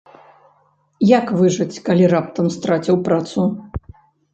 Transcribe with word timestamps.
Як 1.17 1.25
выжыць, 1.41 1.81
калі 1.91 2.11
раптам 2.17 2.45
страціў 2.59 2.95
працу? 3.11 3.41